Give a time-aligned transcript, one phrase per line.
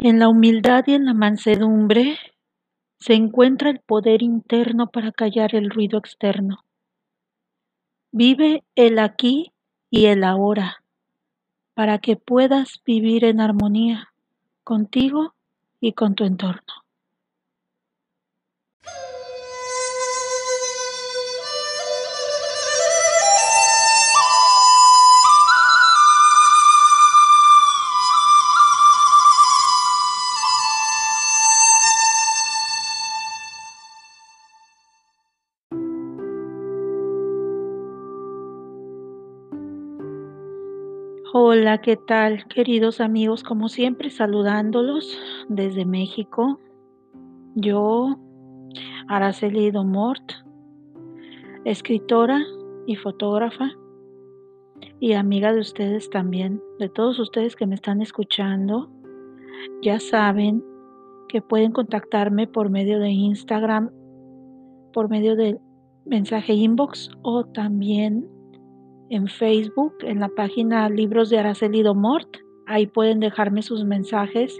[0.00, 2.18] En la humildad y en la mansedumbre
[3.00, 6.64] se encuentra el poder interno para callar el ruido externo.
[8.12, 9.52] Vive el aquí
[9.90, 10.84] y el ahora
[11.74, 14.12] para que puedas vivir en armonía
[14.62, 15.34] contigo
[15.80, 16.84] y con tu entorno.
[41.40, 43.44] Hola, ¿qué tal, queridos amigos?
[43.44, 45.16] Como siempre, saludándolos
[45.48, 46.58] desde México.
[47.54, 48.18] Yo,
[49.06, 50.32] Araceli Domort,
[51.64, 52.44] escritora
[52.88, 53.70] y fotógrafa
[54.98, 58.90] y amiga de ustedes también, de todos ustedes que me están escuchando.
[59.80, 60.64] Ya saben
[61.28, 63.92] que pueden contactarme por medio de Instagram,
[64.92, 65.60] por medio de
[66.04, 68.28] mensaje inbox o también
[69.10, 72.28] en Facebook, en la página Libros de Araceli Domort.
[72.66, 74.58] Ahí pueden dejarme sus mensajes,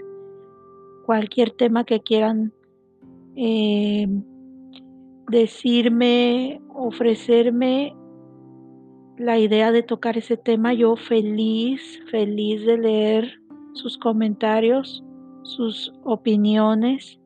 [1.05, 2.53] cualquier tema que quieran
[3.35, 4.07] eh,
[5.29, 7.95] decirme, ofrecerme
[9.17, 10.73] la idea de tocar ese tema.
[10.73, 13.39] Yo feliz, feliz de leer
[13.73, 15.03] sus comentarios,
[15.43, 17.19] sus opiniones.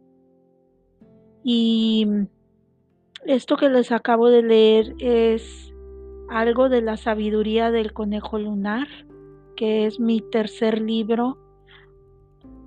[1.44, 2.08] Y
[3.26, 5.73] esto que les acabo de leer es
[6.34, 8.88] algo de la sabiduría del conejo lunar,
[9.56, 11.38] que es mi tercer libro.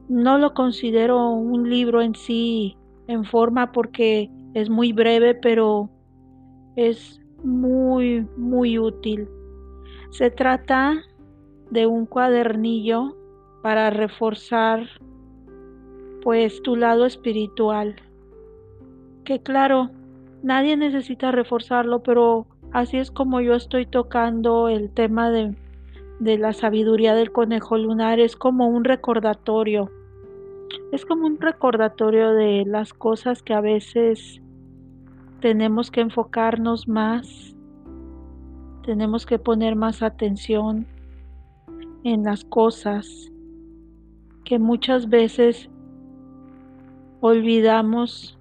[0.09, 2.77] No lo considero un libro en sí
[3.09, 5.91] en forma porque es muy breve, pero
[6.77, 9.29] es muy, muy útil.
[10.11, 11.03] Se trata
[11.71, 13.17] de un cuadernillo
[13.63, 14.87] para reforzar
[16.23, 17.97] pues tu lado espiritual.
[19.25, 19.91] Que claro,
[20.45, 25.55] nadie necesita reforzarlo, pero Así es como yo estoy tocando el tema de,
[26.21, 28.21] de la sabiduría del conejo lunar.
[28.21, 29.91] Es como un recordatorio.
[30.93, 34.41] Es como un recordatorio de las cosas que a veces
[35.41, 37.55] tenemos que enfocarnos más.
[38.85, 40.87] Tenemos que poner más atención
[42.05, 43.33] en las cosas
[44.45, 45.69] que muchas veces
[47.21, 48.39] olvidamos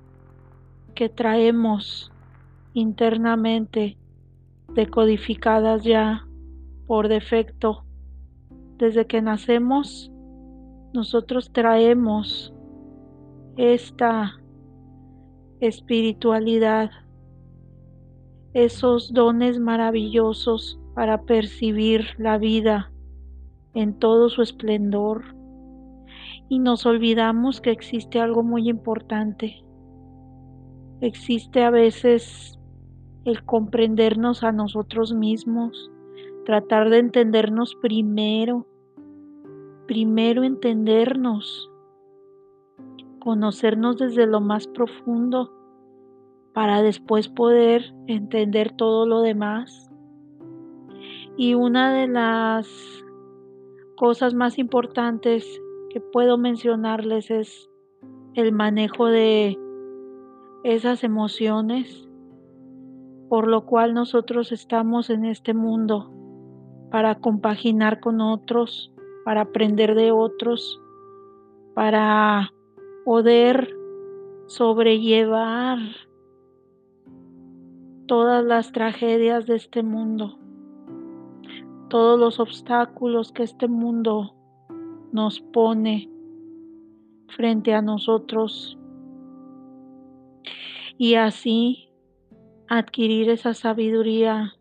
[0.94, 2.12] que traemos
[2.76, 3.98] internamente
[4.76, 6.28] decodificadas ya
[6.86, 7.86] por defecto.
[8.78, 10.12] Desde que nacemos,
[10.94, 12.54] nosotros traemos
[13.58, 14.34] esta
[15.62, 16.92] espiritualidad,
[18.54, 22.92] esos dones maravillosos para percibir la vida
[23.74, 25.36] en todo su esplendor.
[26.50, 29.64] Y nos olvidamos que existe algo muy importante.
[31.02, 32.55] Existe a veces
[33.26, 35.92] el comprendernos a nosotros mismos,
[36.46, 38.68] tratar de entendernos primero,
[39.88, 41.72] primero entendernos,
[43.20, 45.52] conocernos desde lo más profundo
[46.54, 49.92] para después poder entender todo lo demás.
[51.36, 52.70] Y una de las
[53.98, 55.46] cosas más importantes
[55.90, 57.70] que puedo mencionarles es
[58.36, 59.58] el manejo de
[60.64, 62.05] esas emociones
[63.30, 66.12] por lo cual nosotros estamos en este mundo,
[66.92, 68.94] para compaginar con otros,
[69.26, 70.80] para aprender de otros,
[71.74, 72.54] para
[73.04, 73.76] poder
[74.48, 75.80] sobrellevar
[78.08, 80.38] todas las tragedias de este mundo,
[81.90, 84.36] todos los obstáculos que este mundo
[85.12, 86.10] nos pone
[87.30, 88.78] frente a nosotros.
[90.98, 91.85] Y así
[92.68, 94.56] adquirir esa sabiduría,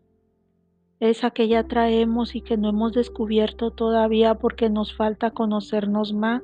[0.99, 6.43] esa que ya traemos y que no hemos descubierto todavía porque nos falta conocernos más.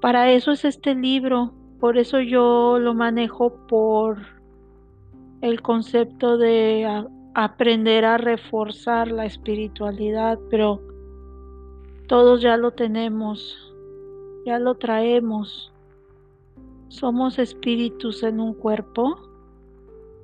[0.00, 4.18] Para eso es este libro, por eso yo lo manejo por
[5.40, 10.80] el concepto de aprender a reforzar la espiritualidad, pero
[12.06, 13.74] todos ya lo tenemos,
[14.46, 15.72] ya lo traemos.
[16.88, 19.33] Somos espíritus en un cuerpo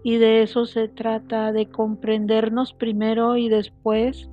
[0.03, 4.29] y de eso se trata, de comprendernos primero y después,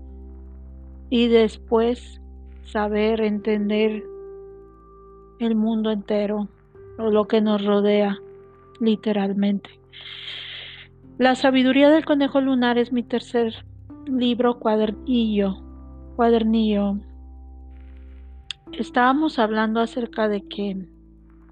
[1.10, 2.22] y después
[2.64, 4.04] saber entender
[5.40, 6.48] el mundo entero
[6.98, 8.18] o lo que nos rodea
[8.80, 9.70] literalmente.
[11.18, 13.54] La sabiduría del conejo lunar es mi tercer
[14.06, 15.58] libro cuadernillo,
[16.16, 16.98] cuadernillo.
[18.74, 20.88] estábamos hablando acerca de que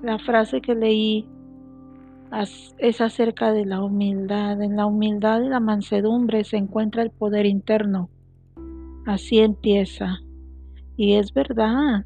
[0.01, 1.27] la frase que leí
[2.41, 4.61] es acerca de la humildad.
[4.61, 8.09] En la humildad y la mansedumbre se encuentra el poder interno.
[9.05, 10.19] Así empieza.
[10.97, 12.05] Y es verdad.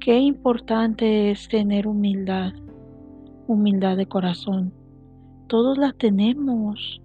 [0.00, 2.52] Qué importante es tener humildad,
[3.46, 4.72] humildad de corazón.
[5.46, 7.00] Todos la tenemos.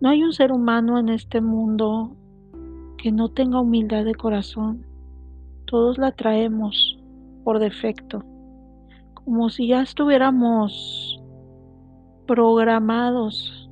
[0.00, 2.14] No hay un ser humano en este mundo
[2.98, 4.84] que no tenga humildad de corazón.
[5.64, 6.98] Todos la traemos
[7.44, 8.24] por defecto
[9.28, 11.22] como si ya estuviéramos
[12.26, 13.70] programados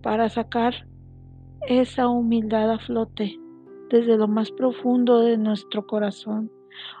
[0.00, 0.86] para sacar
[1.66, 3.36] esa humildad a flote
[3.90, 6.52] desde lo más profundo de nuestro corazón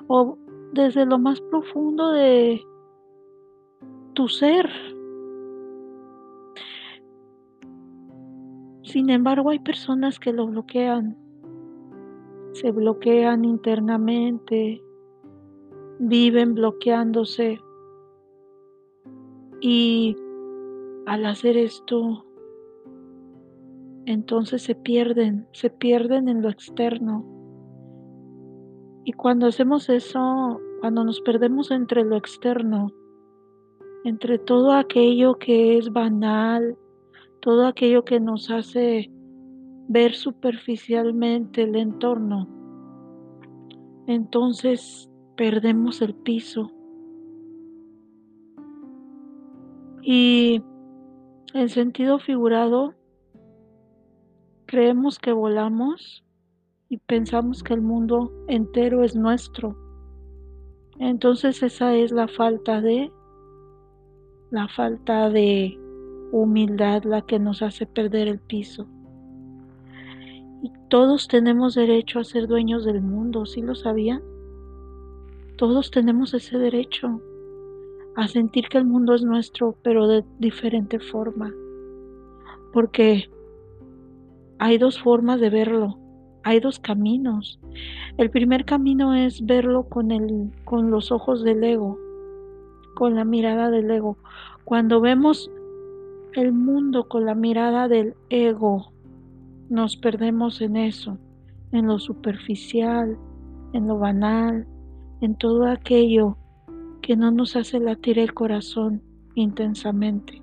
[0.08, 0.36] o
[0.72, 2.60] desde lo más profundo de
[4.14, 4.68] tu ser.
[8.82, 11.16] Sin embargo, hay personas que lo bloquean,
[12.50, 14.82] se bloquean internamente,
[16.00, 17.60] viven bloqueándose
[19.60, 20.16] y
[21.06, 22.24] al hacer esto,
[24.06, 27.26] entonces se pierden, se pierden en lo externo.
[29.04, 32.90] Y cuando hacemos eso, cuando nos perdemos entre lo externo,
[34.04, 36.78] entre todo aquello que es banal,
[37.40, 39.10] todo aquello que nos hace
[39.88, 42.48] ver superficialmente el entorno,
[44.06, 45.09] entonces
[45.40, 46.70] perdemos el piso.
[50.02, 50.62] Y
[51.54, 52.92] en sentido figurado,
[54.66, 56.22] creemos que volamos
[56.90, 59.78] y pensamos que el mundo entero es nuestro.
[60.98, 63.10] Entonces esa es la falta de
[64.50, 65.74] la falta de
[66.32, 68.86] humildad la que nos hace perder el piso.
[70.62, 74.20] Y todos tenemos derecho a ser dueños del mundo, ¿sí lo sabían?
[75.60, 77.20] Todos tenemos ese derecho
[78.16, 81.52] a sentir que el mundo es nuestro, pero de diferente forma.
[82.72, 83.28] Porque
[84.58, 85.98] hay dos formas de verlo,
[86.44, 87.60] hay dos caminos.
[88.16, 91.98] El primer camino es verlo con, el, con los ojos del ego,
[92.94, 94.16] con la mirada del ego.
[94.64, 95.50] Cuando vemos
[96.32, 98.92] el mundo con la mirada del ego,
[99.68, 101.18] nos perdemos en eso,
[101.70, 103.18] en lo superficial,
[103.74, 104.66] en lo banal,
[105.20, 106.36] en todo aquello
[107.02, 109.02] que no nos hace latir el corazón
[109.34, 110.42] intensamente.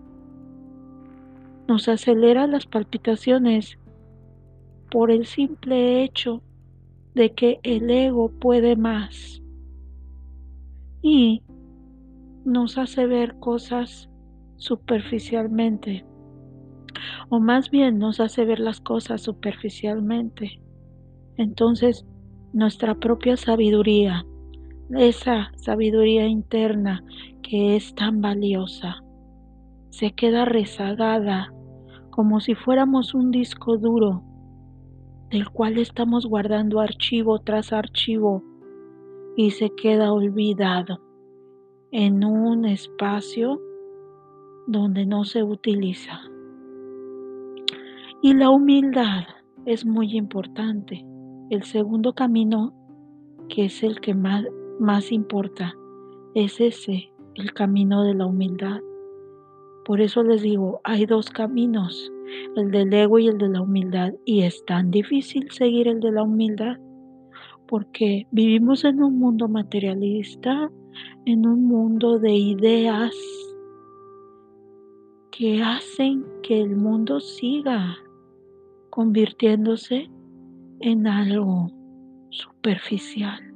[1.67, 3.77] Nos acelera las palpitaciones
[4.89, 6.41] por el simple hecho
[7.13, 9.41] de que el ego puede más
[11.01, 11.43] y
[12.45, 14.09] nos hace ver cosas
[14.55, 16.05] superficialmente
[17.29, 20.59] o más bien nos hace ver las cosas superficialmente.
[21.37, 22.05] Entonces,
[22.53, 24.25] nuestra propia sabiduría
[24.89, 27.03] esa sabiduría interna
[27.41, 29.03] que es tan valiosa
[29.89, 31.53] se queda rezagada
[32.09, 34.23] como si fuéramos un disco duro
[35.29, 38.43] del cual estamos guardando archivo tras archivo
[39.35, 41.01] y se queda olvidado
[41.91, 43.61] en un espacio
[44.67, 46.21] donde no se utiliza.
[48.21, 49.23] Y la humildad
[49.65, 51.05] es muy importante.
[51.49, 52.73] El segundo camino,
[53.47, 54.45] que es el que más
[54.79, 55.75] más importa.
[56.33, 58.81] Es ese el camino de la humildad.
[59.85, 62.11] Por eso les digo, hay dos caminos,
[62.55, 64.13] el del ego y el de la humildad.
[64.25, 66.77] Y es tan difícil seguir el de la humildad
[67.67, 70.71] porque vivimos en un mundo materialista,
[71.25, 73.13] en un mundo de ideas
[75.31, 77.97] que hacen que el mundo siga
[78.89, 80.09] convirtiéndose
[80.79, 81.69] en algo
[82.29, 83.46] superficial.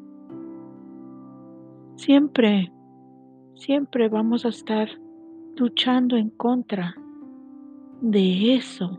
[2.02, 2.74] Siempre,
[3.54, 4.90] siempre vamos a estar
[5.56, 6.96] luchando en contra
[8.02, 8.98] de eso.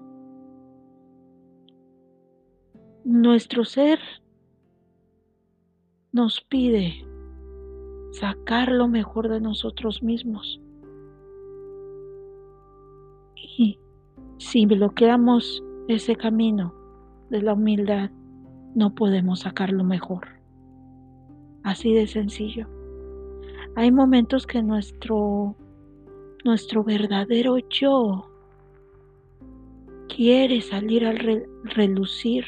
[3.04, 3.98] Nuestro ser
[6.12, 7.04] nos pide
[8.12, 10.60] sacar lo mejor de nosotros mismos.
[13.34, 13.80] Y
[14.38, 16.72] si bloqueamos ese camino
[17.30, 18.12] de la humildad,
[18.76, 20.28] no podemos sacar lo mejor.
[21.64, 22.68] Así de sencillo.
[23.74, 25.56] Hay momentos que nuestro,
[26.44, 28.28] nuestro verdadero yo
[30.14, 32.44] quiere salir al relucir,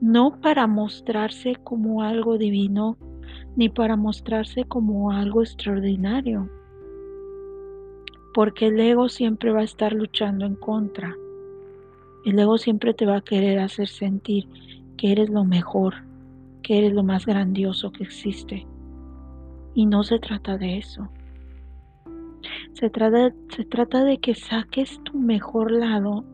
[0.00, 2.96] no para mostrarse como algo divino,
[3.54, 6.50] ni para mostrarse como algo extraordinario,
[8.34, 11.16] porque el ego siempre va a estar luchando en contra.
[12.24, 14.48] El ego siempre te va a querer hacer sentir
[14.96, 15.94] que eres lo mejor,
[16.62, 18.66] que eres lo más grandioso que existe.
[19.74, 21.08] Y no se trata de eso.
[22.72, 26.24] Se trata, se trata de que saques tu mejor lado,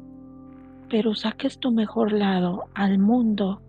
[0.88, 3.60] pero saques tu mejor lado al mundo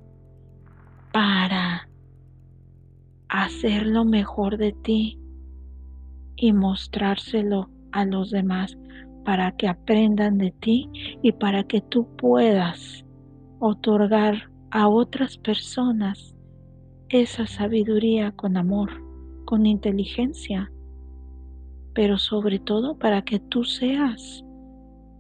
[1.12, 1.90] para
[3.30, 5.20] hacer lo mejor de ti
[6.36, 8.78] y mostrárselo a los demás
[9.26, 10.90] para que aprendan de ti
[11.22, 13.04] y para que tú puedas
[13.60, 16.36] otorgar a otras personas
[17.10, 19.07] esa sabiduría con amor,
[19.48, 20.70] con inteligencia,
[21.96, 24.44] pero sobre todo para que tú seas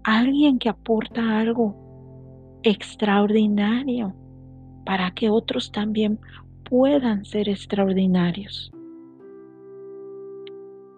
[0.03, 4.13] alguien que aporta algo extraordinario
[4.85, 6.19] para que otros también
[6.69, 8.71] puedan ser extraordinarios.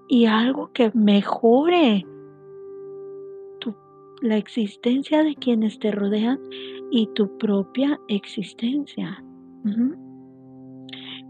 [0.09, 2.03] Y algo que mejore
[4.21, 6.39] la existencia de quienes te rodean
[6.91, 9.24] y tu propia existencia.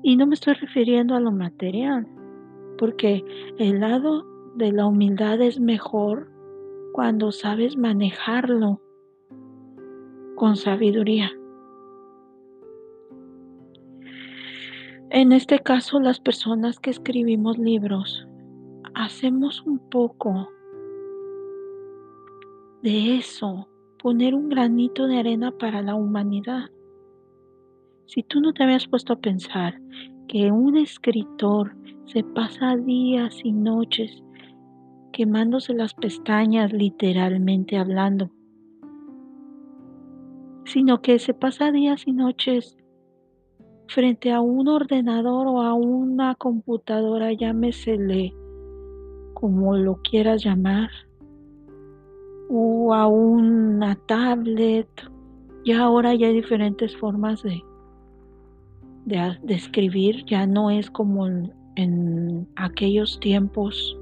[0.02, 2.08] Y no me estoy refiriendo a lo material,
[2.78, 3.24] porque
[3.58, 4.26] el lado
[4.56, 6.32] de la humildad es mejor
[6.94, 8.82] cuando sabes manejarlo
[10.36, 11.32] con sabiduría.
[15.12, 18.28] En este caso, las personas que escribimos libros
[18.94, 20.50] hacemos un poco
[22.82, 23.68] de eso,
[24.02, 26.70] poner un granito de arena para la humanidad.
[28.10, 29.80] Si tú no te habías puesto a pensar
[30.28, 31.76] que un escritor
[32.06, 34.24] se pasa días y noches
[35.14, 38.32] quemándose las pestañas literalmente hablando,
[40.66, 42.76] sino que se pasa días y noches
[43.90, 48.34] frente a un ordenador o a una computadora, llámesele
[49.36, 50.90] como lo quieras llamar,
[52.50, 54.90] o a una tablet.
[55.64, 57.62] Y ahora ya hay diferentes formas de,
[59.06, 61.28] de, escribir, ya no es como
[61.76, 63.98] en aquellos tiempos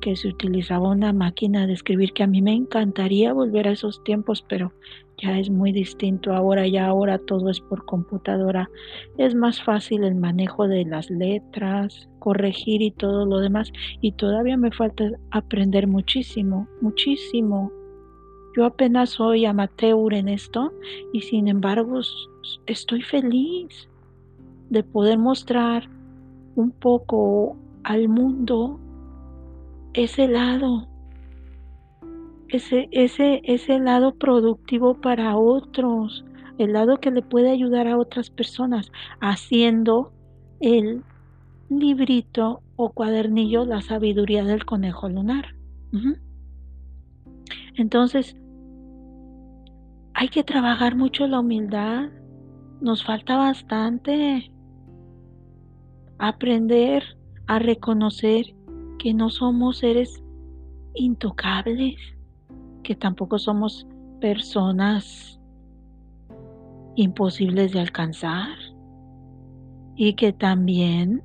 [0.00, 4.02] que se utilizaba una máquina de escribir, que a mí me encantaría volver a esos
[4.04, 4.72] tiempos, pero
[5.20, 6.32] ya es muy distinto.
[6.32, 8.70] Ahora, ya ahora todo es por computadora,
[9.16, 14.56] es más fácil el manejo de las letras, corregir y todo lo demás, y todavía
[14.56, 17.72] me falta aprender muchísimo, muchísimo.
[18.56, 20.72] Yo apenas soy amateur en esto
[21.12, 22.00] y sin embargo
[22.66, 23.88] estoy feliz
[24.70, 25.88] de poder mostrar
[26.54, 28.80] un poco al mundo
[29.94, 30.88] ese lado,
[32.48, 36.24] ese, ese, ese lado productivo para otros,
[36.58, 40.12] el lado que le puede ayudar a otras personas, haciendo
[40.60, 41.02] el
[41.70, 45.54] librito o cuadernillo La sabiduría del conejo lunar.
[47.76, 48.36] Entonces,
[50.14, 52.08] hay que trabajar mucho la humildad,
[52.80, 54.50] nos falta bastante
[56.18, 57.02] aprender
[57.46, 58.54] a reconocer
[58.98, 60.22] que no somos seres
[60.94, 61.96] intocables,
[62.82, 63.86] que tampoco somos
[64.20, 65.40] personas
[66.96, 68.56] imposibles de alcanzar
[69.94, 71.22] y que también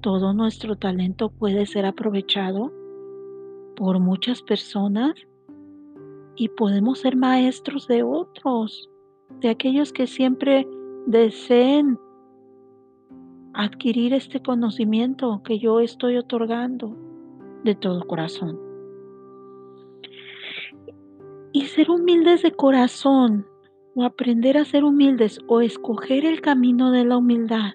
[0.00, 2.72] todo nuestro talento puede ser aprovechado
[3.76, 5.14] por muchas personas
[6.36, 8.90] y podemos ser maestros de otros,
[9.40, 10.66] de aquellos que siempre
[11.06, 11.98] deseen
[13.54, 16.96] adquirir este conocimiento que yo estoy otorgando
[17.62, 18.58] de todo corazón.
[21.52, 23.46] Y ser humildes de corazón,
[23.94, 27.74] o aprender a ser humildes, o escoger el camino de la humildad,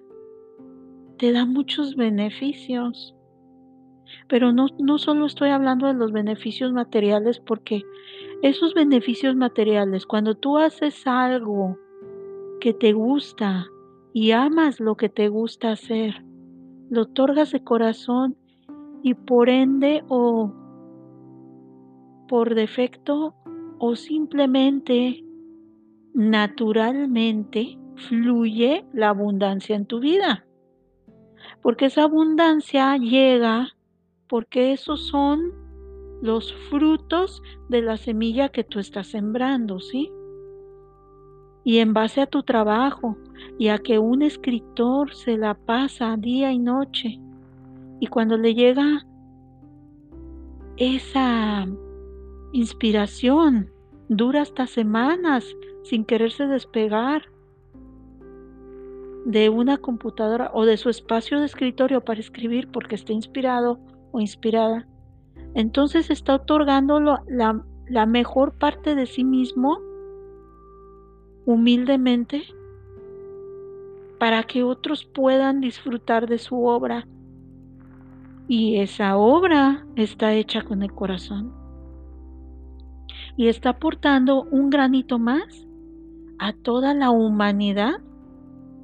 [1.18, 3.16] te da muchos beneficios.
[4.28, 7.84] Pero no, no solo estoy hablando de los beneficios materiales, porque
[8.42, 11.78] esos beneficios materiales, cuando tú haces algo
[12.60, 13.68] que te gusta,
[14.14, 16.24] y amas lo que te gusta hacer,
[16.90, 18.36] lo otorgas de corazón
[19.04, 20.54] y por ende o
[22.28, 23.36] por defecto
[23.80, 25.24] o simplemente
[26.14, 30.46] naturalmente fluye la abundancia en tu vida.
[31.62, 33.70] Porque esa abundancia llega
[34.28, 35.52] porque esos son
[36.22, 40.12] los frutos de la semilla que tú estás sembrando, ¿sí?
[41.64, 43.18] Y en base a tu trabajo,
[43.58, 47.20] y a que un escritor se la pasa día y noche.
[48.00, 49.06] Y cuando le llega
[50.78, 51.68] esa
[52.54, 53.70] inspiración
[54.08, 55.46] dura hasta semanas
[55.84, 57.24] sin quererse despegar
[59.26, 63.80] de una computadora o de su espacio de escritorio para escribir porque está inspirado
[64.12, 64.88] o inspirada,
[65.54, 69.80] entonces está otorgando la, la mejor parte de sí mismo
[71.46, 72.44] humildemente
[74.20, 77.08] para que otros puedan disfrutar de su obra.
[78.48, 81.54] Y esa obra está hecha con el corazón.
[83.38, 85.66] Y está aportando un granito más
[86.38, 88.02] a toda la humanidad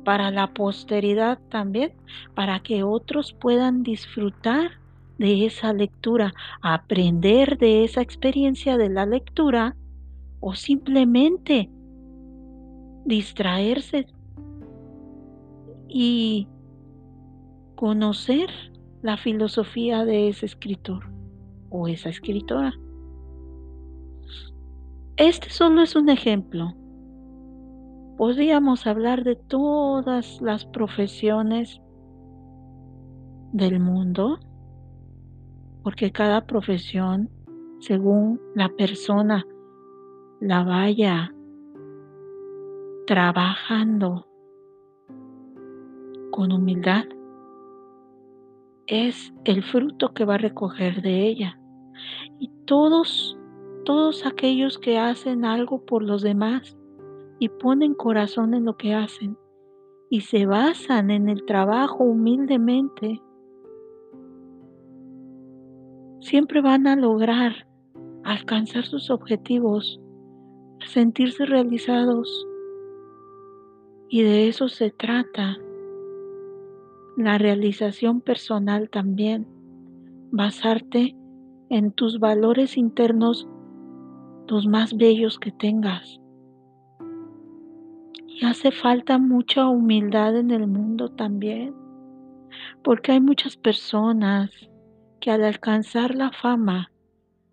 [0.06, 1.94] para la posteridad también,
[2.36, 4.80] para que otros puedan disfrutar
[5.18, 9.76] de esa lectura, aprender de esa experiencia de la lectura
[10.40, 11.70] o simplemente
[13.06, 14.08] distraerse
[15.98, 16.50] y
[17.76, 18.50] conocer
[19.02, 21.06] la filosofía de ese escritor
[21.70, 22.74] o esa escritora.
[25.16, 26.74] Este solo es un ejemplo.
[28.18, 31.80] Podríamos hablar de todas las profesiones
[33.54, 34.38] del mundo,
[35.82, 37.30] porque cada profesión,
[37.80, 39.46] según la persona
[40.42, 41.34] la vaya
[43.08, 44.28] trabajando
[46.36, 47.06] con humildad,
[48.88, 51.58] es el fruto que va a recoger de ella.
[52.40, 53.40] Y todos,
[53.86, 56.76] todos aquellos que hacen algo por los demás
[57.40, 59.38] y ponen corazón en lo que hacen
[60.10, 63.22] y se basan en el trabajo humildemente,
[66.20, 67.66] siempre van a lograr
[68.26, 70.02] alcanzar sus objetivos,
[70.86, 72.46] sentirse realizados.
[74.10, 75.60] Y de eso se trata
[77.18, 79.48] la realización personal también,
[80.32, 81.16] basarte
[81.70, 83.48] en tus valores internos,
[84.48, 86.20] los más bellos que tengas.
[88.28, 91.74] Y hace falta mucha humildad en el mundo también,
[92.84, 94.52] porque hay muchas personas
[95.22, 96.92] que al alcanzar la fama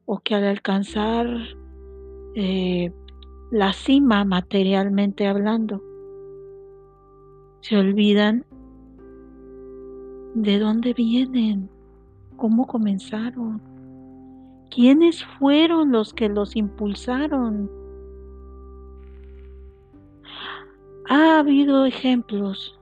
[0.07, 1.29] o que al alcanzar
[2.35, 2.93] eh,
[3.53, 5.81] la cima materialmente hablando,
[7.61, 8.45] se olvidan
[10.35, 11.69] ¿De dónde vienen?
[12.37, 13.61] ¿Cómo comenzaron?
[14.71, 17.71] ¿Quiénes fueron los que los impulsaron?
[21.11, 22.81] Ha habido ejemplos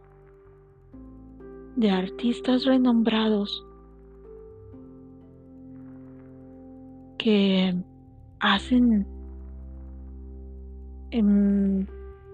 [1.75, 3.67] de artistas renombrados
[7.19, 7.75] que
[8.39, 9.05] hacen,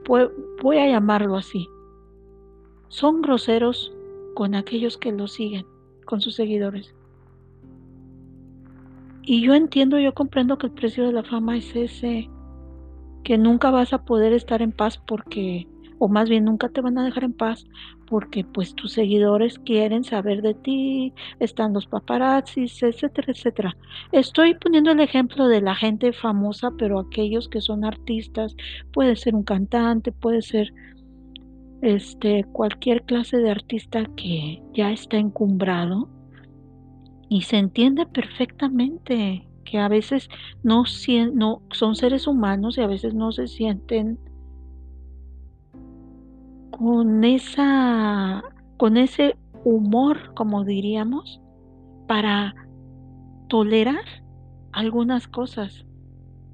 [0.06, 1.66] voy a llamarlo así,
[2.88, 3.95] son groseros
[4.36, 5.64] con aquellos que lo siguen,
[6.04, 6.94] con sus seguidores.
[9.22, 12.28] Y yo entiendo, yo comprendo que el precio de la fama es ese,
[13.24, 15.66] que nunca vas a poder estar en paz porque,
[15.98, 17.66] o más bien nunca te van a dejar en paz
[18.06, 23.76] porque pues tus seguidores quieren saber de ti, están los paparazzis, etcétera, etcétera.
[24.12, 28.54] Estoy poniendo el ejemplo de la gente famosa, pero aquellos que son artistas,
[28.92, 30.74] puede ser un cantante, puede ser
[31.82, 36.08] este, cualquier clase de artista que ya está encumbrado
[37.28, 40.28] y se entiende perfectamente que a veces
[40.62, 40.84] no,
[41.34, 44.18] no son seres humanos y a veces no se sienten
[46.70, 48.44] con esa
[48.76, 51.40] con ese humor, como diríamos,
[52.06, 52.54] para
[53.48, 54.04] tolerar
[54.72, 55.86] algunas cosas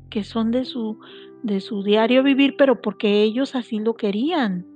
[0.08, 0.98] que son de su
[1.42, 4.71] de su diario vivir, pero porque ellos así lo querían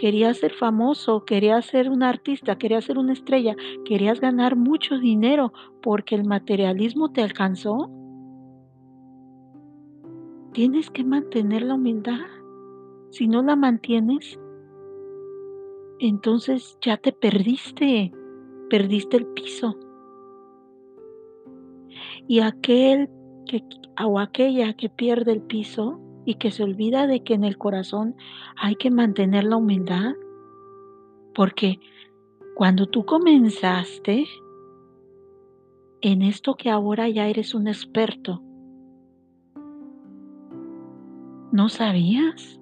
[0.00, 5.52] querías ser famoso, querías ser un artista, querías ser una estrella, querías ganar mucho dinero
[5.82, 7.90] porque el materialismo te alcanzó,
[10.54, 12.20] tienes que mantener la humildad.
[13.10, 14.40] Si no la mantienes,
[15.98, 18.10] entonces ya te perdiste,
[18.70, 19.78] perdiste el piso.
[22.26, 23.10] Y aquel
[23.44, 23.62] que,
[24.02, 28.14] o aquella que pierde el piso y que se olvida de que en el corazón
[28.56, 30.14] hay que mantener la humildad.
[31.34, 31.80] Porque
[32.54, 34.26] cuando tú comenzaste
[36.02, 38.42] en esto que ahora ya eres un experto,
[41.52, 42.60] no sabías.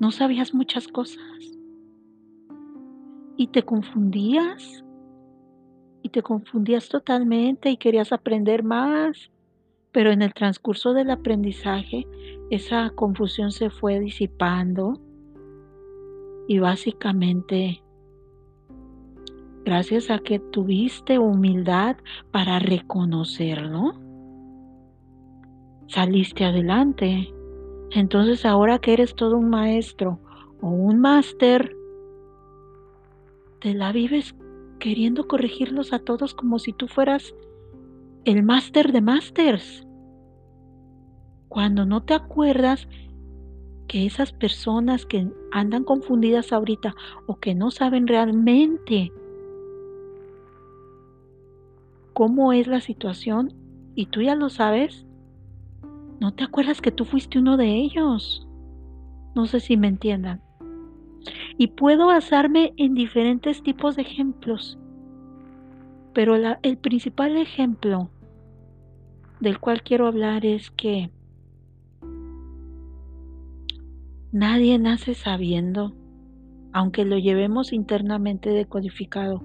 [0.00, 1.22] No sabías muchas cosas.
[3.36, 4.84] Y te confundías.
[6.02, 9.30] Y te confundías totalmente y querías aprender más
[9.92, 12.06] pero en el transcurso del aprendizaje
[12.50, 14.98] esa confusión se fue disipando
[16.48, 17.82] y básicamente
[19.64, 21.96] gracias a que tuviste humildad
[22.30, 23.94] para reconocerlo,
[25.86, 27.32] saliste adelante.
[27.92, 30.18] Entonces ahora que eres todo un maestro
[30.60, 31.76] o un máster,
[33.60, 34.34] te la vives
[34.80, 37.34] queriendo corregirlos a todos como si tú fueras
[38.24, 39.86] el máster de másters.
[41.48, 42.88] Cuando no te acuerdas
[43.88, 46.94] que esas personas que andan confundidas ahorita
[47.26, 49.12] o que no saben realmente
[52.14, 53.52] cómo es la situación
[53.94, 55.06] y tú ya lo sabes,
[56.20, 58.46] no te acuerdas que tú fuiste uno de ellos.
[59.34, 60.40] No sé si me entiendan.
[61.58, 64.78] Y puedo basarme en diferentes tipos de ejemplos,
[66.12, 68.10] pero el principal ejemplo
[69.40, 71.10] del cual quiero hablar es que
[74.30, 75.94] nadie nace sabiendo,
[76.72, 79.44] aunque lo llevemos internamente decodificado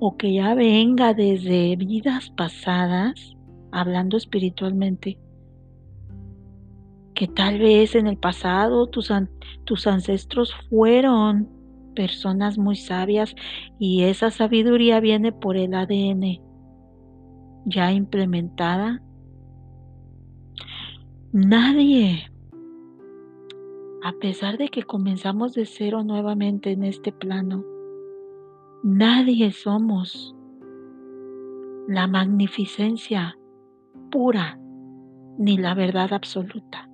[0.00, 3.36] o que ya venga desde vidas pasadas,
[3.70, 5.18] hablando espiritualmente,
[7.14, 9.12] que tal vez en el pasado tus,
[9.64, 11.48] tus ancestros fueron
[11.94, 13.34] personas muy sabias
[13.78, 16.40] y esa sabiduría viene por el ADN
[17.66, 19.00] ya implementada
[21.36, 22.30] Nadie,
[24.04, 27.64] a pesar de que comenzamos de cero nuevamente en este plano,
[28.84, 30.32] nadie somos
[31.88, 33.36] la magnificencia
[34.12, 34.60] pura
[35.36, 36.88] ni la verdad absoluta.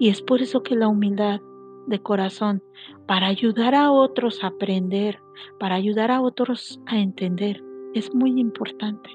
[0.00, 1.40] Y es por eso que la humildad
[1.86, 2.64] de corazón,
[3.06, 5.20] para ayudar a otros a aprender,
[5.58, 7.62] para ayudar a otros a entender,
[7.94, 9.10] es muy importante.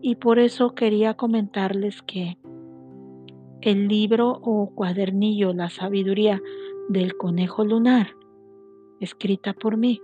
[0.00, 2.38] Y por eso quería comentarles que
[3.62, 6.40] el libro o cuadernillo La sabiduría
[6.88, 8.14] del conejo lunar,
[9.00, 10.00] escrita por mí,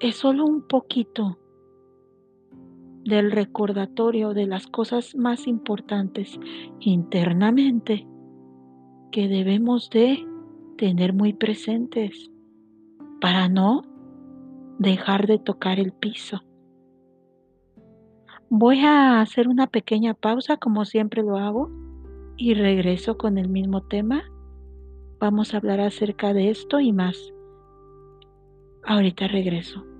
[0.00, 1.38] es solo un poquito
[3.04, 6.40] del recordatorio de las cosas más importantes
[6.80, 8.06] internamente
[9.14, 10.26] que debemos de
[10.76, 12.32] tener muy presentes
[13.20, 13.82] para no
[14.80, 16.42] dejar de tocar el piso.
[18.50, 21.70] Voy a hacer una pequeña pausa como siempre lo hago
[22.36, 24.24] y regreso con el mismo tema.
[25.20, 27.16] Vamos a hablar acerca de esto y más.
[28.82, 29.93] Ahorita regreso.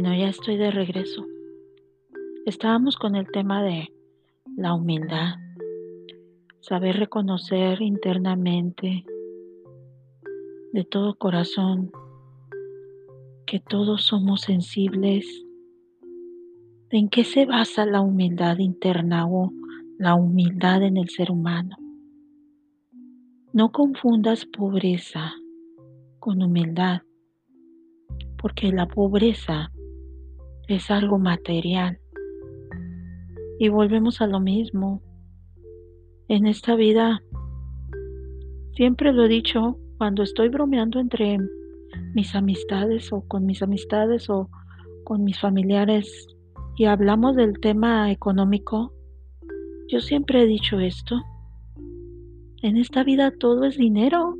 [0.00, 1.26] Bueno, ya estoy de regreso.
[2.46, 3.92] Estábamos con el tema de
[4.56, 5.34] la humildad,
[6.60, 9.04] saber reconocer internamente
[10.72, 11.90] de todo corazón
[13.44, 15.26] que todos somos sensibles.
[16.90, 19.50] ¿En qué se basa la humildad interna o
[19.98, 21.76] la humildad en el ser humano?
[23.52, 25.32] No confundas pobreza
[26.20, 27.02] con humildad
[28.40, 29.72] porque la pobreza
[30.68, 31.98] es algo material.
[33.58, 35.02] Y volvemos a lo mismo.
[36.28, 37.22] En esta vida,
[38.74, 41.38] siempre lo he dicho, cuando estoy bromeando entre
[42.14, 44.50] mis amistades o con mis amistades o
[45.04, 46.26] con mis familiares
[46.76, 48.92] y hablamos del tema económico,
[49.88, 51.18] yo siempre he dicho esto.
[52.62, 54.36] En esta vida todo es dinero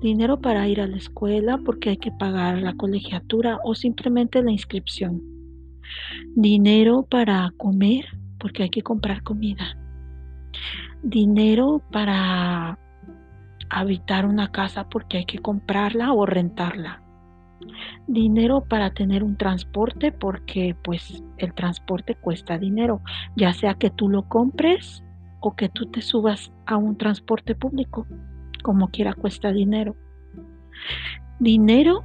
[0.00, 4.50] dinero para ir a la escuela porque hay que pagar la colegiatura o simplemente la
[4.50, 5.22] inscripción,
[6.34, 8.06] dinero para comer
[8.38, 9.78] porque hay que comprar comida,
[11.02, 12.78] dinero para
[13.70, 17.02] habitar una casa porque hay que comprarla o rentarla,
[18.06, 23.00] dinero para tener un transporte porque pues el transporte cuesta dinero,
[23.36, 25.02] ya sea que tú lo compres
[25.40, 28.06] o que tú te subas a un transporte público
[28.64, 29.94] como quiera cuesta dinero.
[31.38, 32.02] Dinero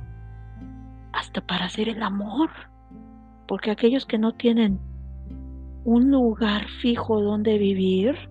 [1.13, 2.49] hasta para hacer el amor,
[3.47, 4.77] porque aquellos que no tienen
[5.85, 8.29] un lugar fijo donde vivir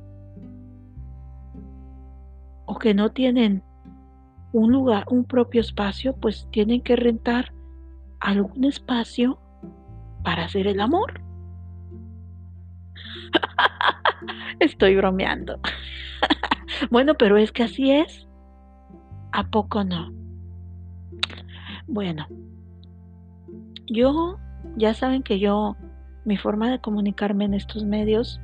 [2.66, 3.62] o que no tienen
[4.52, 7.54] un lugar, un propio espacio, pues tienen que rentar
[8.20, 9.38] algún espacio
[10.22, 11.22] para hacer el amor.
[14.60, 15.58] Estoy bromeando.
[16.90, 18.26] Bueno, pero es que así es.
[19.32, 20.10] ¿A poco no?
[21.86, 22.26] Bueno,
[23.86, 24.38] yo,
[24.76, 25.76] ya saben que yo,
[26.24, 28.40] mi forma de comunicarme en estos medios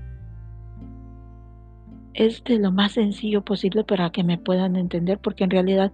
[2.15, 5.93] es de lo más sencillo posible para que me puedan entender, porque en realidad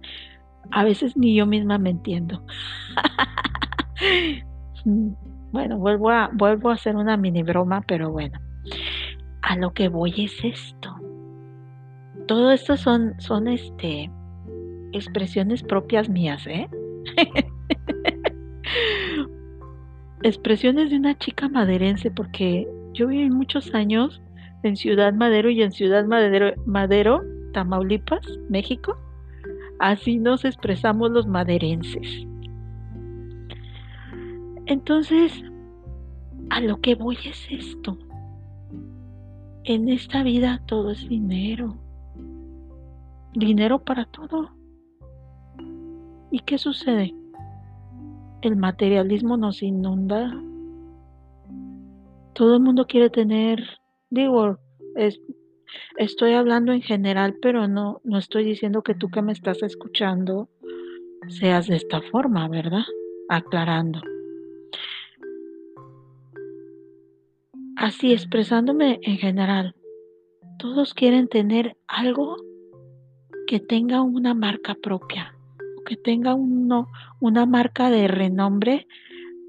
[0.71, 2.43] a veces ni yo misma me entiendo.
[5.51, 8.39] bueno, vuelvo a, vuelvo a hacer una mini broma, pero bueno,
[9.41, 10.95] a lo que voy es esto
[12.31, 14.09] todo esto son, son este,
[14.93, 16.65] expresiones propias mías, ¿eh?
[20.23, 24.21] expresiones de una chica maderense, porque Yo viví muchos años
[24.63, 28.97] en Ciudad Madero y en Ciudad Madero, Madero, Tamaulipas, México.
[29.79, 32.25] Así nos expresamos los maderenses.
[34.67, 35.43] Entonces,
[36.49, 37.97] a lo que voy es esto.
[39.65, 41.77] En esta vida todo es dinero.
[43.33, 44.51] Dinero para todo.
[46.31, 47.13] ¿Y qué sucede?
[48.41, 50.31] El materialismo nos inunda.
[52.33, 53.61] Todo el mundo quiere tener,
[54.09, 54.57] digo,
[55.97, 60.49] estoy hablando en general, pero no, no estoy diciendo que tú que me estás escuchando
[61.27, 62.83] seas de esta forma, ¿verdad?
[63.29, 64.01] Aclarando.
[67.75, 69.75] Así expresándome en general,
[70.59, 72.37] todos quieren tener algo
[73.51, 75.35] que tenga una marca propia,
[75.85, 78.87] que tenga una marca de renombre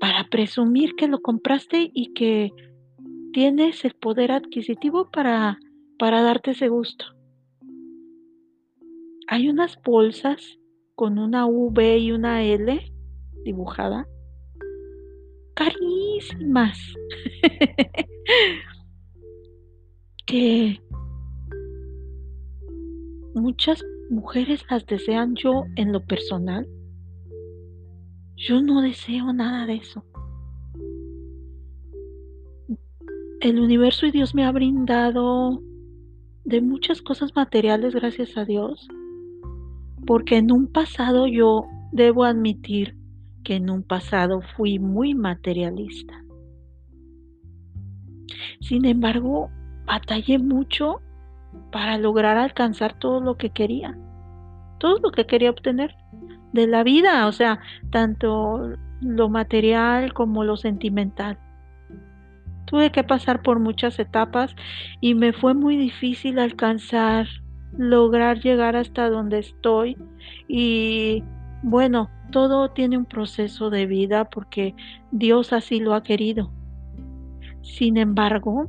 [0.01, 2.51] para presumir que lo compraste y que
[3.33, 5.61] tienes el poder adquisitivo para,
[6.01, 7.05] para darte ese gusto.
[9.29, 10.59] Hay unas bolsas
[10.97, 12.93] con una V y una L
[13.45, 14.09] dibujada,
[15.55, 16.77] carísimas,
[20.27, 20.81] que
[23.35, 26.67] muchas mujeres las desean yo en lo personal.
[28.37, 30.05] Yo no deseo nada de eso.
[33.41, 35.61] El universo y Dios me ha brindado
[36.45, 38.89] de muchas cosas materiales, gracias a Dios,
[40.07, 42.97] porque en un pasado yo debo admitir
[43.45, 46.25] que en un pasado fui muy materialista.
[48.61, 49.51] Sin embargo,
[49.87, 51.01] batallé mucho
[51.71, 53.97] para lograr alcanzar todo lo que quería,
[54.79, 55.97] todo lo que quería obtener
[56.53, 57.61] de la vida, o sea,
[57.91, 61.39] tanto lo material como lo sentimental.
[62.67, 64.55] Tuve que pasar por muchas etapas
[65.01, 67.27] y me fue muy difícil alcanzar,
[67.77, 69.97] lograr llegar hasta donde estoy
[70.49, 71.23] y
[71.63, 74.75] bueno, todo tiene un proceso de vida porque
[75.11, 76.51] Dios así lo ha querido.
[77.63, 78.69] Sin embargo,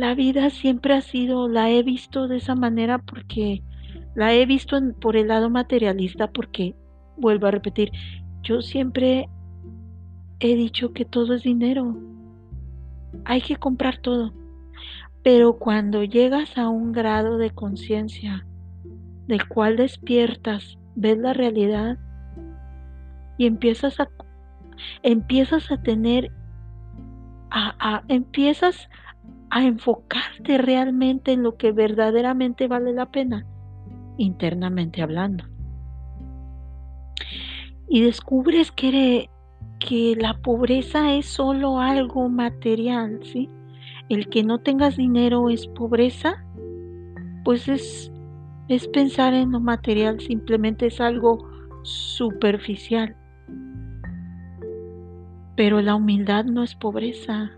[0.00, 3.62] la vida siempre ha sido, la he visto de esa manera porque
[4.14, 6.74] la he visto por el lado materialista porque,
[7.16, 7.92] vuelvo a repetir,
[8.42, 9.28] yo siempre
[10.40, 11.96] he dicho que todo es dinero.
[13.24, 14.32] Hay que comprar todo.
[15.22, 18.46] Pero cuando llegas a un grado de conciencia
[19.26, 21.98] del cual despiertas, ves la realidad
[23.38, 24.08] y empiezas a
[25.02, 26.30] empiezas a tener
[27.50, 28.88] a, a, empiezas
[29.50, 33.46] a enfocarte realmente en lo que verdaderamente vale la pena,
[34.16, 35.44] internamente hablando.
[37.88, 39.30] Y descubres que,
[39.78, 43.48] que la pobreza es solo algo material, ¿sí?
[44.08, 46.44] El que no tengas dinero es pobreza,
[47.44, 48.12] pues es,
[48.68, 51.48] es pensar en lo material, simplemente es algo
[51.82, 53.16] superficial.
[55.56, 57.52] Pero la humildad no es pobreza.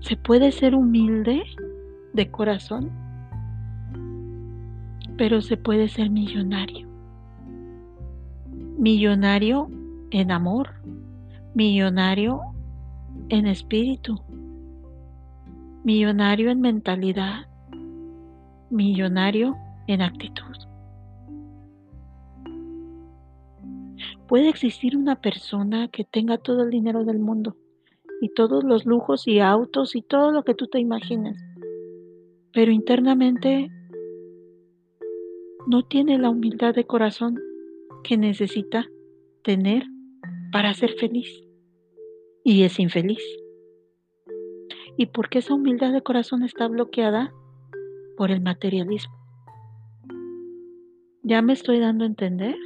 [0.00, 1.42] ¿Se puede ser humilde
[2.14, 2.90] de corazón?
[5.16, 6.88] Pero se puede ser millonario.
[8.78, 9.68] Millonario
[10.10, 10.70] en amor,
[11.54, 12.40] millonario
[13.28, 14.18] en espíritu,
[15.84, 17.46] millonario en mentalidad,
[18.70, 20.56] millonario en actitud.
[24.26, 27.56] Puede existir una persona que tenga todo el dinero del mundo
[28.20, 31.36] y todos los lujos y autos y todo lo que tú te imagines,
[32.52, 33.70] pero internamente
[35.66, 37.38] no tiene la humildad de corazón
[38.02, 38.86] que necesita
[39.42, 39.84] tener
[40.52, 41.28] para ser feliz
[42.44, 43.22] y es infeliz.
[44.96, 47.32] ¿Y por qué esa humildad de corazón está bloqueada?
[48.16, 49.14] Por el materialismo.
[51.22, 52.56] ¿Ya me estoy dando a entender?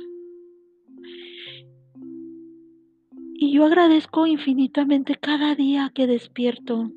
[3.37, 6.92] Y yo agradezco infinitamente cada día que despierto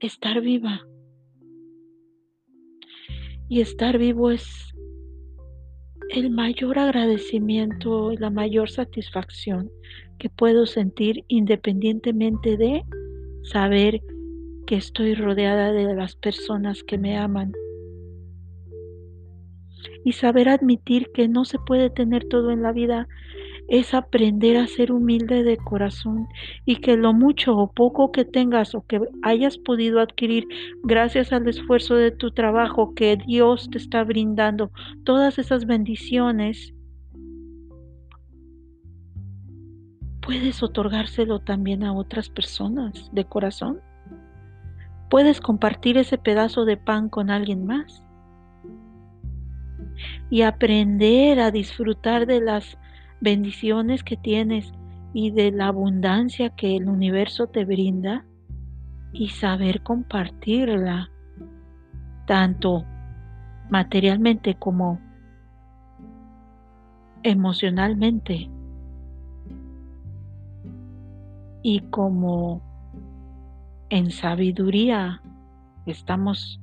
[0.00, 0.82] estar viva.
[3.48, 4.74] Y estar vivo es
[6.10, 9.70] el mayor agradecimiento y la mayor satisfacción
[10.18, 12.82] que puedo sentir independientemente de
[13.44, 14.02] saber
[14.66, 17.52] que estoy rodeada de las personas que me aman.
[20.04, 23.06] Y saber admitir que no se puede tener todo en la vida
[23.68, 26.26] es aprender a ser humilde de corazón
[26.64, 30.46] y que lo mucho o poco que tengas o que hayas podido adquirir
[30.82, 34.72] gracias al esfuerzo de tu trabajo que Dios te está brindando,
[35.04, 36.74] todas esas bendiciones,
[40.22, 43.80] puedes otorgárselo también a otras personas de corazón.
[45.10, 48.02] Puedes compartir ese pedazo de pan con alguien más
[50.30, 52.78] y aprender a disfrutar de las
[53.20, 54.72] bendiciones que tienes
[55.12, 58.24] y de la abundancia que el universo te brinda
[59.12, 61.10] y saber compartirla
[62.26, 62.84] tanto
[63.70, 65.00] materialmente como
[67.22, 68.50] emocionalmente
[71.62, 72.62] y como
[73.90, 75.22] en sabiduría
[75.86, 76.60] estamos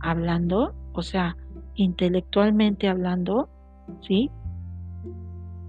[0.00, 1.36] hablando, o sea,
[1.74, 3.48] intelectualmente hablando,
[4.02, 4.30] ¿sí?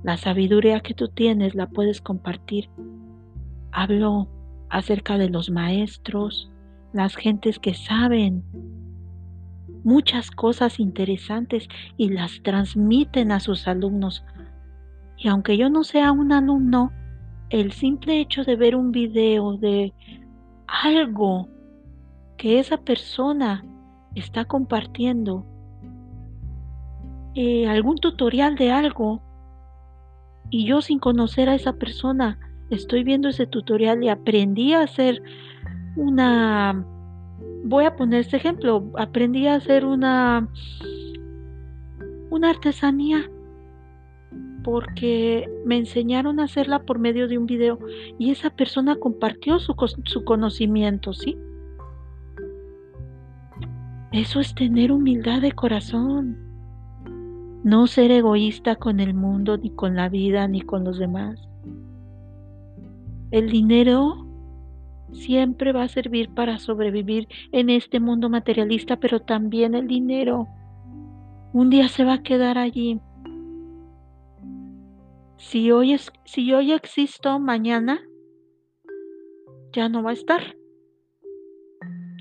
[0.05, 2.69] La sabiduría que tú tienes la puedes compartir.
[3.71, 4.27] Hablo
[4.69, 6.51] acerca de los maestros,
[6.93, 8.43] las gentes que saben
[9.83, 14.23] muchas cosas interesantes y las transmiten a sus alumnos.
[15.17, 16.91] Y aunque yo no sea un alumno,
[17.49, 19.91] el simple hecho de ver un video de
[20.67, 21.49] algo
[22.37, 23.65] que esa persona
[24.13, 25.47] está compartiendo,
[27.33, 29.24] eh, algún tutorial de algo,
[30.49, 35.21] y yo sin conocer a esa persona, estoy viendo ese tutorial y aprendí a hacer
[35.95, 36.85] una,
[37.63, 40.49] voy a poner este ejemplo, aprendí a hacer una,
[42.29, 43.29] una artesanía
[44.63, 47.77] porque me enseñaron a hacerla por medio de un video
[48.17, 51.37] y esa persona compartió su, su conocimiento, ¿sí?
[54.11, 56.44] Eso es tener humildad de corazón.
[57.65, 61.37] No ser egoísta con el mundo, ni con la vida, ni con los demás.
[63.31, 64.25] El dinero
[65.11, 70.47] siempre va a servir para sobrevivir en este mundo materialista, pero también el dinero
[71.53, 73.01] un día se va a quedar allí
[75.37, 78.01] si hoy, si hoy existo, mañana
[79.73, 80.55] ya no va a estar.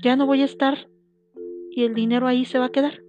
[0.03, 0.89] Ya no voy a estar
[1.71, 3.04] y el dinero ahí se va a quedar.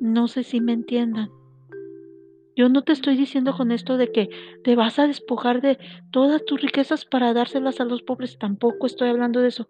[0.00, 1.30] No sé si me entiendan.
[2.56, 4.28] Yo no te estoy diciendo con esto de que
[4.64, 5.78] te vas a despojar de
[6.10, 8.36] todas tus riquezas para dárselas a los pobres.
[8.38, 9.68] Tampoco estoy hablando de eso.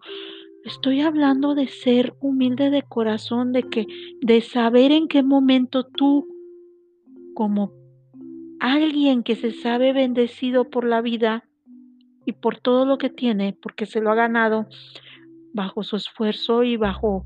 [0.64, 3.86] Estoy hablando de ser humilde de corazón, de que
[4.20, 6.26] de saber en qué momento tú
[7.34, 7.72] como
[8.60, 11.44] alguien que se sabe bendecido por la vida
[12.26, 14.66] y por todo lo que tiene, porque se lo ha ganado
[15.52, 17.24] bajo su esfuerzo y bajo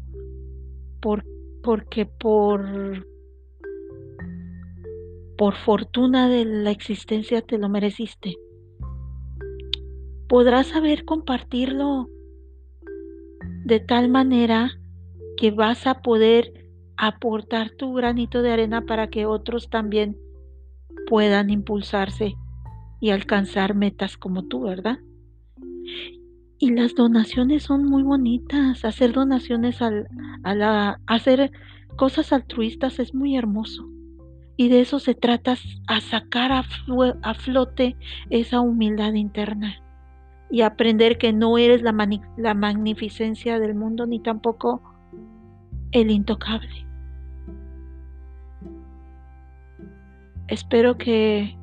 [1.01, 1.25] por
[1.63, 3.07] porque por
[5.39, 8.37] por fortuna de la existencia te lo mereciste.
[10.29, 12.09] Podrás saber compartirlo
[13.65, 14.71] de tal manera
[15.37, 16.53] que vas a poder
[16.97, 20.17] aportar tu granito de arena para que otros también
[21.09, 22.35] puedan impulsarse
[23.01, 24.99] y alcanzar metas como tú, ¿verdad?
[26.63, 28.85] Y las donaciones son muy bonitas.
[28.85, 30.07] Hacer donaciones al,
[30.45, 31.51] a la, hacer
[31.97, 33.89] cosas altruistas es muy hermoso.
[34.57, 35.57] Y de eso se trata,
[35.89, 36.63] a sacar a,
[37.23, 37.97] a flote
[38.31, 39.83] esa humildad interna
[40.53, 41.93] y aprender que no eres la,
[42.37, 44.81] la magnificencia del mundo ni tampoco
[45.91, 46.87] el intocable.
[50.47, 51.59] Espero que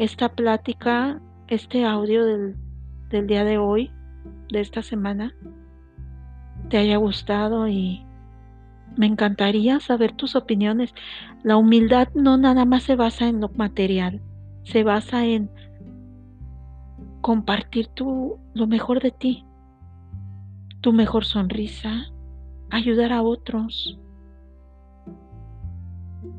[0.00, 2.56] esta plática, este audio del,
[3.28, 3.92] día de hoy,
[4.50, 5.34] de esta semana,
[6.68, 8.04] te haya gustado y
[8.96, 10.94] me encantaría saber tus opiniones.
[11.42, 14.20] La humildad no nada más se basa en lo material,
[14.64, 15.50] se basa en
[17.20, 19.44] compartir tu, lo mejor de ti,
[20.80, 22.06] tu mejor sonrisa,
[22.70, 23.98] ayudar a otros,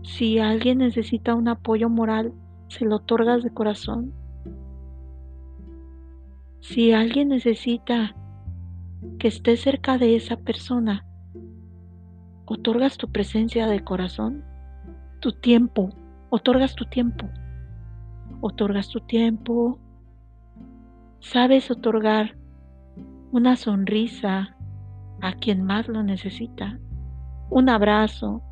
[0.04, 2.34] si alguien necesita un apoyo moral,
[2.68, 4.14] se lo otorgas de corazón.
[6.62, 8.16] Si alguien necesita
[9.18, 11.06] que esté cerca de esa persona,
[12.46, 14.44] otorgas tu presencia de corazón,
[15.20, 15.90] tu tiempo,
[16.30, 17.30] otorgas tu tiempo,
[18.42, 19.80] otorgas tu tiempo,
[21.20, 22.38] sabes otorgar
[23.32, 24.56] una sonrisa
[25.22, 26.80] a quien más lo necesita,
[27.50, 28.44] un abrazo,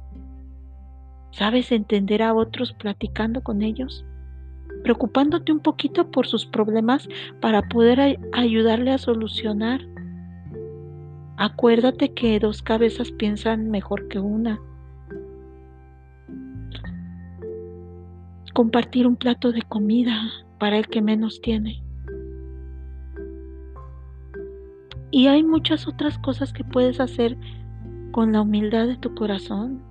[1.32, 4.04] ¿Sabes entender a otros platicando con ellos?
[4.88, 7.10] Preocupándote un poquito por sus problemas
[7.42, 9.82] para poder ayudarle a solucionar.
[11.36, 14.62] Acuérdate que dos cabezas piensan mejor que una.
[18.54, 21.84] Compartir un plato de comida para el que menos tiene.
[25.12, 27.36] Y hay muchas otras cosas que puedes hacer
[28.14, 29.82] con la humildad de tu corazón.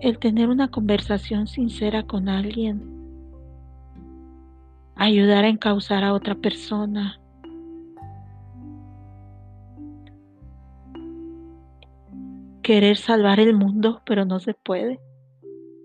[0.00, 2.82] El tener una conversación sincera con alguien,
[4.96, 7.20] ayudar a encauzar a otra persona.
[12.62, 15.00] Querer salvar el mundo, pero no se puede,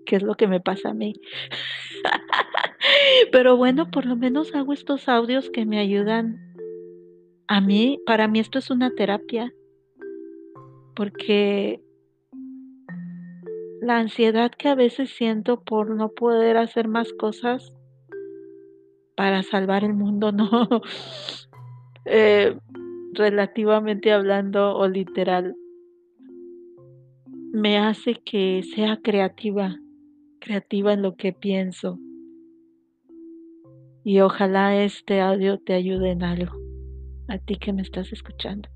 [0.04, 1.14] que es lo que me pasa a mí.
[3.32, 6.54] pero bueno, por lo menos hago estos audios que me ayudan.
[7.48, 9.52] A mí, para mí esto es una terapia,
[10.94, 11.85] porque
[13.80, 17.72] la ansiedad que a veces siento por no poder hacer más cosas
[19.16, 20.48] para salvar el mundo, no,
[22.04, 22.56] eh,
[23.12, 25.56] relativamente hablando o literal,
[27.52, 29.76] me hace que sea creativa,
[30.40, 31.98] creativa en lo que pienso.
[34.04, 36.52] Y ojalá este audio te ayude en algo,
[37.28, 38.68] a ti que me estás escuchando.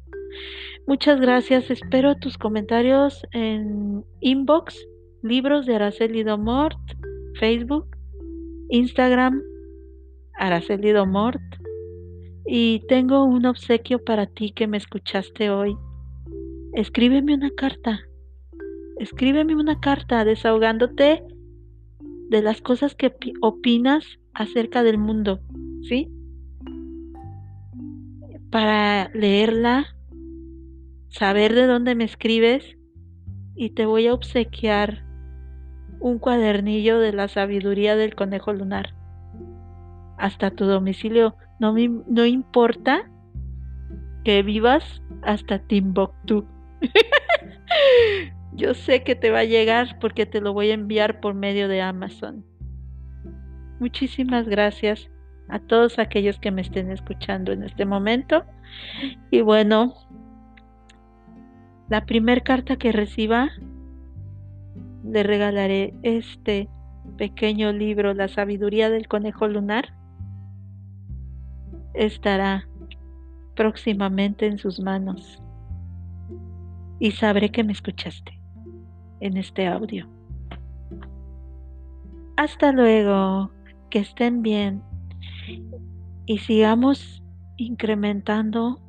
[0.91, 4.76] Muchas gracias, espero tus comentarios en inbox
[5.22, 6.80] Libros de Araceli Domort,
[7.38, 7.86] Facebook,
[8.70, 9.41] Instagram,
[10.36, 11.41] Araceli Domort.
[12.45, 15.76] Y tengo un obsequio para ti que me escuchaste hoy.
[16.72, 18.01] Escríbeme una carta.
[18.99, 21.22] Escríbeme una carta desahogándote
[22.30, 25.38] de las cosas que opinas acerca del mundo,
[25.82, 26.11] ¿sí?
[28.51, 29.86] Para leerla,
[31.11, 32.77] saber de dónde me escribes
[33.55, 35.05] y te voy a obsequiar
[35.99, 38.95] un cuadernillo de la sabiduría del conejo lunar
[40.17, 41.37] hasta tu domicilio.
[41.59, 43.11] No, me, no importa
[44.25, 46.47] que vivas hasta Timbuktu.
[48.53, 51.69] Yo sé que te va a llegar porque te lo voy a enviar por medio
[51.69, 52.45] de Amazon.
[53.79, 55.11] Muchísimas gracias
[55.49, 58.45] a todos aquellos que me estén escuchando en este momento.
[59.31, 59.95] Y bueno,
[61.91, 63.51] la primera carta que reciba
[65.05, 66.68] le regalaré este
[67.18, 69.93] pequeño libro, La sabiduría del conejo lunar.
[71.95, 72.68] Estará
[73.57, 75.43] próximamente en sus manos
[77.01, 78.41] y sabré que me escuchaste
[79.18, 80.09] en este audio.
[82.36, 83.51] Hasta luego,
[83.91, 84.80] que estén bien
[86.26, 87.24] y sigamos
[87.57, 88.80] incrementando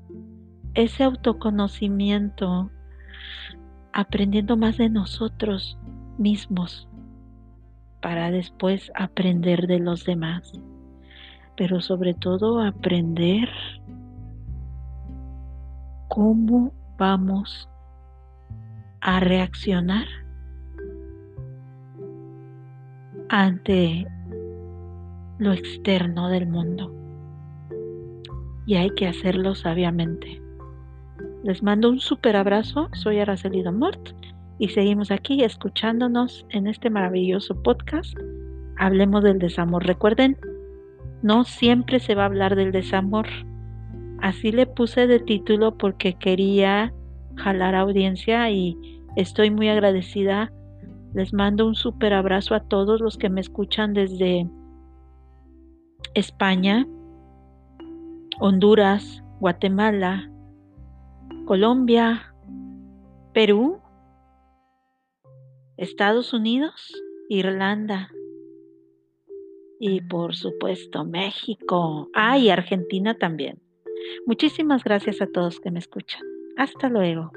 [0.75, 2.69] ese autoconocimiento,
[3.93, 5.77] aprendiendo más de nosotros,
[6.17, 6.87] mismos
[8.01, 10.53] para después aprender de los demás,
[11.55, 13.49] pero sobre todo aprender
[16.07, 17.69] cómo vamos
[19.01, 20.07] a reaccionar
[23.29, 24.05] ante
[25.37, 26.93] lo externo del mundo.
[28.65, 30.41] Y hay que hacerlo sabiamente.
[31.43, 32.89] Les mando un super abrazo.
[32.93, 34.11] Soy Araceli Mort
[34.59, 38.15] y seguimos aquí escuchándonos en este maravilloso podcast.
[38.77, 39.83] Hablemos del desamor.
[39.83, 40.37] Recuerden,
[41.23, 43.25] no siempre se va a hablar del desamor.
[44.21, 46.93] Así le puse de título porque quería
[47.37, 48.77] jalar audiencia y
[49.15, 50.51] estoy muy agradecida.
[51.15, 54.47] Les mando un súper abrazo a todos los que me escuchan desde
[56.13, 56.85] España,
[58.39, 60.30] Honduras, Guatemala,
[61.51, 62.33] Colombia,
[63.33, 63.81] Perú,
[65.75, 66.93] Estados Unidos,
[67.27, 68.09] Irlanda
[69.77, 72.09] y por supuesto México.
[72.13, 73.61] Ah, y Argentina también.
[74.25, 76.21] Muchísimas gracias a todos que me escuchan.
[76.55, 77.33] Hasta luego.